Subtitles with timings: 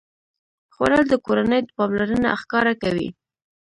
[0.73, 3.07] خوړل د کورنۍ پاملرنه ښکاره کوي